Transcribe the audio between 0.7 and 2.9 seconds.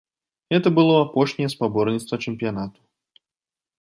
было апошняе спаборніцтва чэмпіянату.